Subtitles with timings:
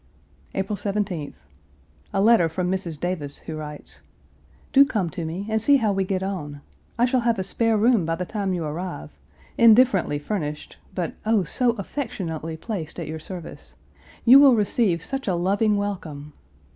[0.55, 1.35] April 17th.
[2.11, 2.99] A letter from Mrs.
[2.99, 4.01] Davis, who writes:
[4.73, 6.61] "Do come to me, and see how we get on.
[6.97, 9.11] I shall have a spare room by the time you arrive,
[9.59, 13.75] indifferently furnished, but, oh, so affectionately placed at your service.
[14.25, 16.33] You will receive such a loving welcome.